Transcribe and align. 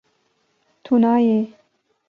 Tu 0.83 0.95
nayê 1.03 1.41